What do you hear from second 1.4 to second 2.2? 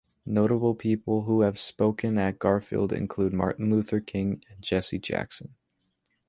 have spoken